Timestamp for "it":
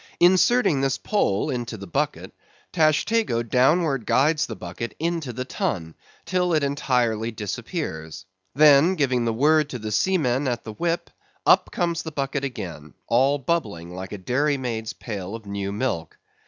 6.55-6.63